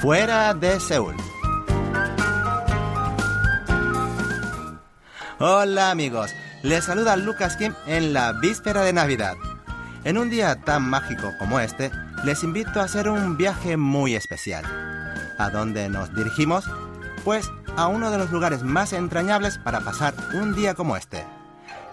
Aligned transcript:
fuera 0.00 0.54
de 0.54 0.78
Seúl. 0.78 1.14
Hola 5.40 5.90
amigos, 5.90 6.30
les 6.62 6.84
saluda 6.84 7.16
Lucas 7.16 7.56
Kim 7.56 7.74
en 7.86 8.12
la 8.12 8.32
víspera 8.32 8.82
de 8.82 8.92
Navidad. 8.92 9.34
En 10.04 10.16
un 10.16 10.30
día 10.30 10.56
tan 10.62 10.88
mágico 10.88 11.32
como 11.38 11.58
este, 11.58 11.90
les 12.24 12.44
invito 12.44 12.80
a 12.80 12.84
hacer 12.84 13.08
un 13.08 13.36
viaje 13.36 13.76
muy 13.76 14.14
especial. 14.14 14.64
¿A 15.38 15.50
dónde 15.50 15.88
nos 15.88 16.14
dirigimos? 16.14 16.64
Pues 17.24 17.50
a 17.76 17.88
uno 17.88 18.10
de 18.10 18.18
los 18.18 18.30
lugares 18.30 18.62
más 18.62 18.92
entrañables 18.92 19.58
para 19.58 19.80
pasar 19.80 20.14
un 20.34 20.54
día 20.54 20.74
como 20.74 20.96
este. 20.96 21.24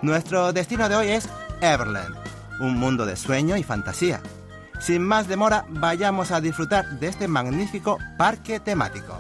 Nuestro 0.02 0.54
destino 0.54 0.90
de 0.90 0.96
hoy 0.96 1.08
es 1.10 1.28
Everland, 1.62 2.16
un 2.60 2.78
mundo 2.78 3.06
de 3.06 3.16
sueño 3.16 3.58
y 3.58 3.64
fantasía. 3.64 4.22
Sin 4.80 5.04
más 5.04 5.28
demora, 5.28 5.66
vayamos 5.70 6.32
a 6.32 6.42
disfrutar 6.42 7.00
de 7.00 7.08
este 7.08 7.28
magnífico 7.28 7.98
parque 8.18 8.60
temático. 8.60 9.18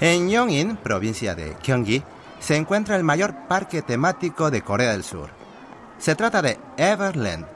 En 0.00 0.28
Yongin, 0.28 0.76
provincia 0.78 1.36
de 1.36 1.56
Gyeonggi, 1.62 2.02
se 2.40 2.56
encuentra 2.56 2.96
el 2.96 3.04
mayor 3.04 3.46
parque 3.46 3.82
temático 3.82 4.50
de 4.50 4.62
Corea 4.62 4.90
del 4.90 5.04
Sur. 5.04 5.30
Se 5.98 6.16
trata 6.16 6.42
de 6.42 6.58
Everland, 6.76 7.46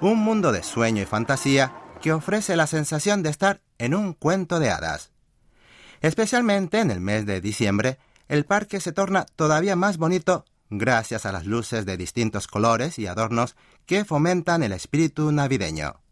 un 0.00 0.18
mundo 0.18 0.50
de 0.50 0.64
sueño 0.64 1.02
y 1.02 1.06
fantasía 1.06 1.72
que 2.02 2.12
ofrece 2.12 2.56
la 2.56 2.66
sensación 2.66 3.22
de 3.22 3.30
estar 3.30 3.60
en 3.78 3.94
un 3.94 4.12
cuento 4.12 4.58
de 4.58 4.70
hadas. 4.70 5.13
Especialmente 6.04 6.80
en 6.80 6.90
el 6.90 7.00
mes 7.00 7.24
de 7.24 7.40
diciembre, 7.40 7.96
el 8.28 8.44
parque 8.44 8.78
se 8.78 8.92
torna 8.92 9.24
todavía 9.24 9.74
más 9.74 9.96
bonito 9.96 10.44
gracias 10.68 11.24
a 11.24 11.32
las 11.32 11.46
luces 11.46 11.86
de 11.86 11.96
distintos 11.96 12.46
colores 12.46 12.98
y 12.98 13.06
adornos 13.06 13.56
que 13.86 14.04
fomentan 14.04 14.62
el 14.62 14.72
espíritu 14.72 15.32
navideño. 15.32 16.02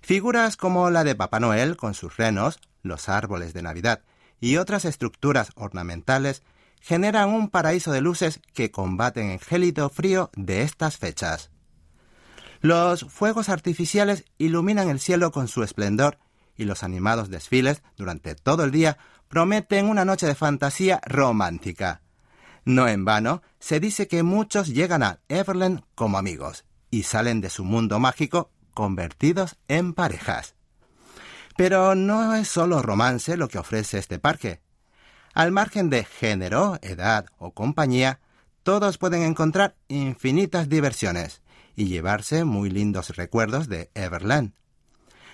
Figuras 0.00 0.56
como 0.56 0.90
la 0.90 1.02
de 1.02 1.16
Papá 1.16 1.40
Noel 1.40 1.76
con 1.76 1.94
sus 1.94 2.16
renos, 2.16 2.60
los 2.84 3.08
árboles 3.08 3.52
de 3.52 3.62
Navidad 3.62 4.02
y 4.38 4.58
otras 4.58 4.84
estructuras 4.84 5.50
ornamentales 5.56 6.44
generan 6.80 7.30
un 7.30 7.50
paraíso 7.50 7.90
de 7.90 8.02
luces 8.02 8.40
que 8.54 8.70
combaten 8.70 9.30
el 9.30 9.40
gélido 9.40 9.90
frío 9.90 10.30
de 10.36 10.62
estas 10.62 10.98
fechas. 10.98 11.50
Los 12.60 13.00
fuegos 13.06 13.48
artificiales 13.48 14.24
iluminan 14.38 14.88
el 14.88 15.00
cielo 15.00 15.32
con 15.32 15.48
su 15.48 15.64
esplendor 15.64 16.18
y 16.56 16.64
los 16.64 16.82
animados 16.82 17.28
desfiles 17.28 17.82
durante 17.96 18.34
todo 18.34 18.64
el 18.64 18.70
día 18.70 18.98
prometen 19.28 19.88
una 19.88 20.04
noche 20.04 20.26
de 20.26 20.34
fantasía 20.34 21.00
romántica. 21.06 22.02
No 22.64 22.88
en 22.88 23.04
vano, 23.04 23.42
se 23.58 23.80
dice 23.80 24.08
que 24.08 24.22
muchos 24.22 24.68
llegan 24.68 25.02
a 25.02 25.20
Everland 25.28 25.82
como 25.94 26.18
amigos 26.18 26.64
y 26.90 27.04
salen 27.04 27.40
de 27.40 27.50
su 27.50 27.64
mundo 27.64 27.98
mágico 27.98 28.50
convertidos 28.74 29.56
en 29.68 29.94
parejas. 29.94 30.54
Pero 31.56 31.94
no 31.94 32.34
es 32.34 32.48
solo 32.48 32.82
romance 32.82 33.36
lo 33.36 33.48
que 33.48 33.58
ofrece 33.58 33.98
este 33.98 34.18
parque. 34.18 34.60
Al 35.32 35.52
margen 35.52 35.90
de 35.90 36.04
género, 36.04 36.78
edad 36.82 37.26
o 37.38 37.52
compañía, 37.52 38.20
todos 38.62 38.98
pueden 38.98 39.22
encontrar 39.22 39.76
infinitas 39.88 40.68
diversiones 40.68 41.42
y 41.76 41.86
llevarse 41.86 42.44
muy 42.44 42.68
lindos 42.68 43.16
recuerdos 43.16 43.68
de 43.68 43.90
Everland. 43.94 44.54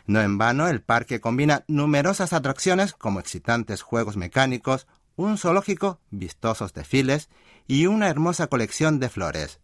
No 0.06 0.20
en 0.20 0.38
vano, 0.38 0.68
el 0.68 0.82
parque 0.82 1.20
combina 1.20 1.64
numerosas 1.68 2.32
atracciones 2.32 2.92
como 2.92 3.20
excitantes 3.20 3.82
juegos 3.82 4.16
mecánicos, 4.16 4.86
un 5.16 5.38
zoológico, 5.38 6.00
vistosos 6.10 6.72
desfiles 6.72 7.28
y 7.68 7.86
una 7.86 8.08
hermosa 8.08 8.48
colección 8.48 8.98
de 8.98 9.08
flores. 9.08 9.60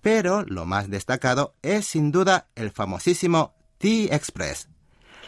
Pero 0.00 0.44
lo 0.46 0.66
más 0.66 0.88
destacado 0.88 1.54
es 1.62 1.86
sin 1.86 2.10
duda 2.10 2.48
el 2.54 2.70
famosísimo 2.70 3.54
T-Express, 3.78 4.68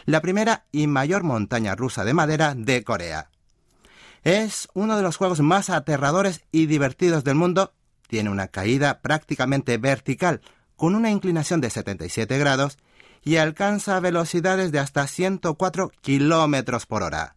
la 0.05 0.21
primera 0.21 0.65
y 0.71 0.87
mayor 0.87 1.23
montaña 1.23 1.75
rusa 1.75 2.03
de 2.03 2.13
madera 2.13 2.55
de 2.55 2.83
Corea. 2.83 3.29
Es 4.23 4.67
uno 4.73 4.97
de 4.97 5.03
los 5.03 5.17
juegos 5.17 5.41
más 5.41 5.69
aterradores 5.69 6.43
y 6.51 6.65
divertidos 6.65 7.23
del 7.23 7.35
mundo. 7.35 7.73
Tiene 8.07 8.29
una 8.29 8.47
caída 8.47 9.01
prácticamente 9.01 9.77
vertical, 9.77 10.41
con 10.75 10.95
una 10.95 11.11
inclinación 11.11 11.61
de 11.61 11.69
77 11.69 12.37
grados 12.37 12.77
y 13.23 13.37
alcanza 13.37 13.99
velocidades 13.99 14.71
de 14.71 14.79
hasta 14.79 15.07
104 15.07 15.91
kilómetros 16.01 16.85
por 16.85 17.03
hora. 17.03 17.35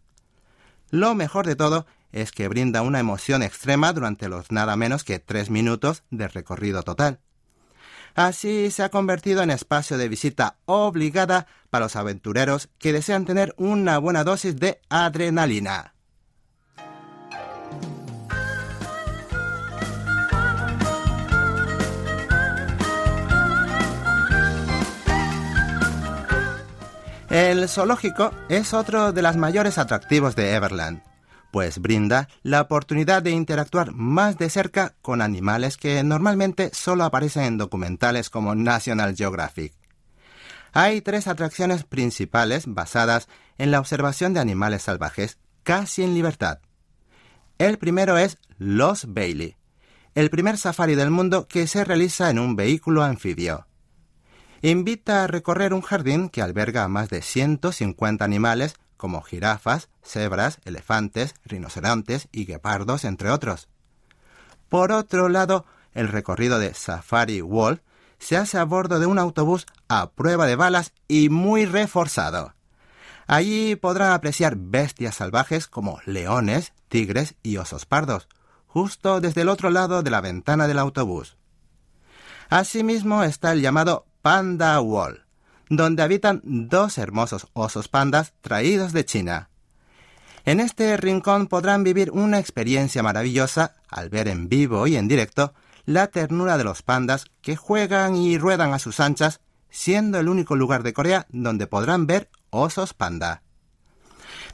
Lo 0.91 1.14
mejor 1.14 1.47
de 1.47 1.56
todo 1.56 1.86
es 2.12 2.32
que 2.32 2.48
brinda 2.48 2.82
una 2.82 3.00
emoción 3.00 3.42
extrema 3.42 3.92
durante 3.92 4.28
los 4.28 4.50
nada 4.50 4.76
menos 4.76 5.04
que 5.04 5.19
tres 5.19 5.50
minutos 5.50 6.02
de 6.10 6.28
recorrido 6.28 6.82
total. 6.82 7.20
Así 8.14 8.70
se 8.70 8.82
ha 8.82 8.88
convertido 8.88 9.42
en 9.42 9.50
espacio 9.50 9.98
de 9.98 10.08
visita 10.08 10.56
obligada 10.64 11.47
para 11.69 11.84
los 11.84 11.97
aventureros 11.97 12.70
que 12.78 12.94
desean 12.94 13.26
tener 13.26 13.54
una 13.58 13.98
buena 13.98 14.24
dosis 14.24 14.56
de 14.56 14.80
adrenalina. 14.88 15.95
El 27.31 27.69
zoológico 27.69 28.31
es 28.48 28.72
otro 28.72 29.12
de 29.12 29.20
los 29.20 29.37
mayores 29.37 29.78
atractivos 29.78 30.37
de 30.37 30.54
Everland, 30.54 31.03
pues 31.50 31.81
brinda 31.81 32.28
la 32.44 32.60
oportunidad 32.60 33.20
de 33.20 33.32
interactuar 33.32 33.92
más 33.92 34.38
de 34.38 34.48
cerca 34.48 34.94
con 35.03 35.20
animales 35.20 35.76
que 35.76 36.04
normalmente 36.04 36.70
solo 36.72 37.03
aparecen 37.03 37.42
en 37.42 37.59
documentales 37.59 38.31
como 38.31 38.54
National 38.54 39.16
Geographic. 39.16 39.75
Hay 40.72 41.00
tres 41.00 41.26
atracciones 41.26 41.82
principales 41.82 42.65
basadas 42.66 43.28
en 43.59 43.72
la 43.72 43.81
observación 43.81 44.32
de 44.32 44.41
animales 44.41 44.82
salvajes 44.82 45.38
casi 45.65 46.04
en 46.04 46.15
libertad. 46.15 46.60
El 47.59 47.76
primero 47.78 48.19
es 48.19 48.38
Los 48.56 49.12
Bailey, 49.12 49.56
el 50.15 50.31
primer 50.31 50.59
safari 50.59 50.94
del 50.94 51.10
mundo 51.10 51.48
que 51.48 51.66
se 51.66 51.84
realiza 51.84 52.31
en 52.31 52.38
un 52.38 52.54
vehículo 52.54 53.03
anfibio 53.03 53.66
invita 54.62 55.24
a 55.24 55.26
recorrer 55.26 55.74
un 55.74 55.82
jardín 55.82 56.28
que 56.28 56.42
alberga 56.42 56.84
a 56.84 56.88
más 56.88 57.08
de 57.08 57.22
150 57.22 58.24
animales 58.24 58.76
como 58.96 59.22
jirafas, 59.22 59.88
cebras, 60.02 60.58
elefantes, 60.64 61.34
rinocerontes 61.44 62.28
y 62.32 62.46
guepardos, 62.46 63.04
entre 63.04 63.30
otros. 63.30 63.68
Por 64.68 64.92
otro 64.92 65.28
lado, 65.28 65.66
el 65.92 66.08
recorrido 66.08 66.58
de 66.58 66.74
Safari 66.74 67.42
World 67.42 67.80
se 68.18 68.36
hace 68.36 68.58
a 68.58 68.64
bordo 68.64 68.98
de 68.98 69.06
un 69.06 69.18
autobús 69.18 69.66
a 69.88 70.10
prueba 70.10 70.46
de 70.46 70.56
balas 70.56 70.92
y 71.08 71.28
muy 71.28 71.66
reforzado. 71.66 72.54
Allí 73.26 73.76
podrán 73.76 74.12
apreciar 74.12 74.56
bestias 74.56 75.16
salvajes 75.16 75.66
como 75.66 76.00
leones, 76.06 76.72
tigres 76.88 77.34
y 77.42 77.56
osos 77.56 77.84
pardos, 77.84 78.28
justo 78.66 79.20
desde 79.20 79.42
el 79.42 79.48
otro 79.48 79.70
lado 79.70 80.02
de 80.02 80.10
la 80.10 80.20
ventana 80.20 80.66
del 80.66 80.78
autobús. 80.78 81.36
Asimismo 82.48 83.24
está 83.24 83.52
el 83.52 83.60
llamado 83.60 84.05
Panda 84.26 84.81
Wall, 84.81 85.25
donde 85.69 86.03
habitan 86.03 86.41
dos 86.42 86.98
hermosos 86.98 87.47
osos 87.53 87.87
pandas 87.87 88.32
traídos 88.41 88.92
de 88.92 89.04
China. 89.04 89.50
En 90.44 90.59
este 90.59 90.97
rincón 90.97 91.47
podrán 91.47 91.84
vivir 91.84 92.10
una 92.10 92.41
experiencia 92.41 93.04
maravillosa 93.04 93.76
al 93.88 94.09
ver 94.09 94.26
en 94.26 94.48
vivo 94.48 94.88
y 94.88 94.97
en 94.97 95.06
directo 95.06 95.54
la 95.84 96.09
ternura 96.09 96.59
de 96.59 96.65
los 96.65 96.82
pandas 96.82 97.26
que 97.41 97.54
juegan 97.54 98.16
y 98.16 98.36
ruedan 98.36 98.75
a 98.75 98.81
sus 98.81 98.98
anchas, 98.98 99.38
siendo 99.70 100.19
el 100.19 100.28
único 100.28 100.56
lugar 100.56 100.83
de 100.83 100.92
Corea 100.92 101.28
donde 101.30 101.68
podrán 101.68 102.09
ver 102.09 102.28
osos 102.50 102.95
panda. 102.95 103.42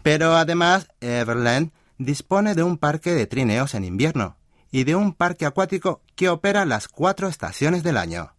Pero 0.03 0.37
además, 0.37 0.89
Everland 1.01 1.73
dispone 1.97 2.55
de 2.55 2.63
un 2.63 2.77
parque 2.77 3.15
de 3.15 3.27
trineos 3.27 3.75
en 3.75 3.85
invierno 3.85 4.37
y 4.71 4.85
de 4.85 4.97
un 4.97 5.15
parque 5.15 5.47
acuático 5.47 6.03
que 6.15 6.29
opera 6.29 6.67
las 6.67 6.89
cuatro 6.89 7.27
estaciones 7.27 7.83
del 7.83 7.97
año 7.97 8.35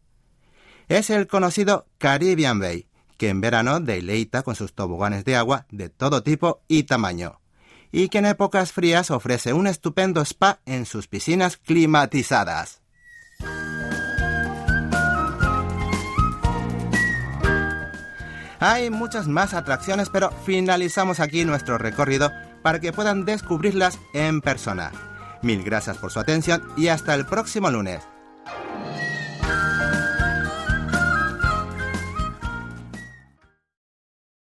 es 0.87 1.09
el 1.09 1.27
conocido 1.27 1.87
Caribbean 1.97 2.59
Bay, 2.59 2.87
que 3.17 3.29
en 3.29 3.41
verano 3.41 3.79
deleita 3.79 4.43
con 4.43 4.55
sus 4.55 4.73
toboganes 4.73 5.25
de 5.25 5.35
agua 5.35 5.65
de 5.71 5.89
todo 5.89 6.23
tipo 6.23 6.61
y 6.67 6.83
tamaño, 6.83 7.39
y 7.91 8.09
que 8.09 8.19
en 8.19 8.25
épocas 8.25 8.71
frías 8.71 9.11
ofrece 9.11 9.53
un 9.53 9.67
estupendo 9.67 10.21
spa 10.21 10.59
en 10.65 10.85
sus 10.85 11.07
piscinas 11.07 11.57
climatizadas. 11.57 12.81
Hay 18.59 18.89
muchas 18.89 19.27
más 19.27 19.53
atracciones, 19.53 20.09
pero 20.09 20.31
finalizamos 20.45 21.19
aquí 21.19 21.43
nuestro 21.43 21.77
recorrido 21.77 22.31
para 22.61 22.79
que 22.79 22.93
puedan 22.93 23.25
descubrirlas 23.25 23.99
en 24.13 24.39
persona. 24.39 24.91
Mil 25.41 25.63
gracias 25.63 25.97
por 25.97 26.11
su 26.11 26.19
atención 26.21 26.63
y 26.77 26.87
hasta 26.87 27.13
el 27.13 27.25
próximo 27.25 27.69
lunes. 27.69 28.12